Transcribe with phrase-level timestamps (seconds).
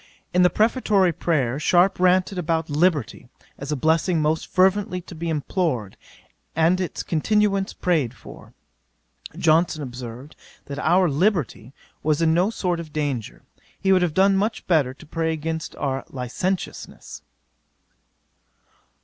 [0.33, 5.29] In the prefatory prayer, Sharpe ranted about Liberty, as a blessing most fervently to be
[5.29, 5.95] implored,
[6.55, 8.55] and its continuance prayed for.
[9.37, 10.35] Johnson observed,
[10.65, 13.43] that our liberty was in no sort of danger:
[13.79, 17.21] he would have done much better, to pray against our licentiousness.